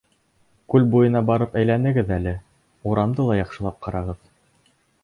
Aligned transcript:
—Күл 0.73 0.87
буйына 0.95 1.21
барып 1.27 1.59
әйләнегеҙ 1.61 2.11
әле, 2.17 2.35
урамды 2.93 3.31
ла 3.31 3.41
яҡшылап 3.43 3.81
ҡарағыҙ. 3.89 4.27